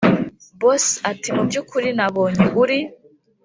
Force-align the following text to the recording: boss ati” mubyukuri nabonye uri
boss 0.59 0.85
ati” 1.11 1.29
mubyukuri 1.35 1.89
nabonye 1.97 2.45
uri 2.61 2.79